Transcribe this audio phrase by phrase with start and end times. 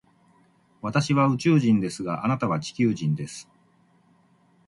[0.81, 3.47] 私は宇宙人ですが、あなたは地球人です。